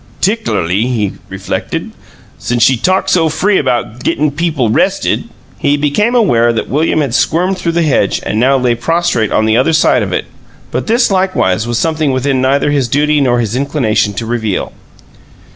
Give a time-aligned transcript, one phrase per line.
[0.19, 1.91] "'Tic'larly," he reflected,
[2.39, 5.25] "since she talk so free about gittin' people 'rested!"
[5.59, 9.45] He became aware that William had squirmed through the hedge and now lay prostrate on
[9.45, 10.25] the other side of it,
[10.71, 14.73] but this, likewise, was something within neither his duty nor his inclination to reveal.